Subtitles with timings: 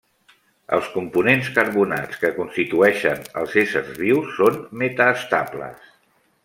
[0.77, 5.91] Els components carbonats que constitueixen els éssers vius són metaestables.